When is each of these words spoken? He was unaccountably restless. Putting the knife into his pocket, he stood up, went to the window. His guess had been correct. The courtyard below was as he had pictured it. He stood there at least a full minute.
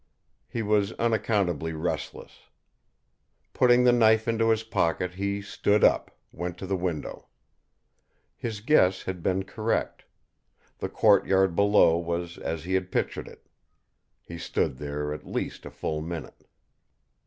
He 0.47 0.63
was 0.63 0.93
unaccountably 0.93 1.73
restless. 1.73 2.49
Putting 3.53 3.83
the 3.83 3.91
knife 3.91 4.27
into 4.27 4.49
his 4.49 4.63
pocket, 4.63 5.13
he 5.13 5.43
stood 5.43 5.83
up, 5.83 6.17
went 6.31 6.57
to 6.57 6.65
the 6.65 6.75
window. 6.75 7.27
His 8.35 8.61
guess 8.61 9.03
had 9.03 9.21
been 9.21 9.43
correct. 9.45 10.05
The 10.79 10.89
courtyard 10.89 11.55
below 11.55 11.99
was 11.99 12.39
as 12.39 12.63
he 12.63 12.73
had 12.73 12.91
pictured 12.91 13.27
it. 13.27 13.45
He 14.23 14.39
stood 14.39 14.77
there 14.79 15.13
at 15.13 15.27
least 15.27 15.67
a 15.67 15.69
full 15.69 16.01
minute. 16.01 16.47